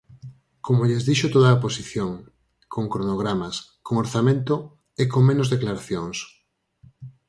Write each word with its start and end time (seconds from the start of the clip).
Como 0.65 0.87
lles 0.89 1.05
dixo 1.09 1.27
toda 1.35 1.47
a 1.49 1.57
oposición: 1.59 2.11
con 2.73 2.85
cronogramas, 2.93 3.55
con 3.85 3.93
orzamento, 4.03 4.55
e 5.01 5.03
con 5.11 5.21
menos 5.29 5.51
declaracións. 5.53 6.17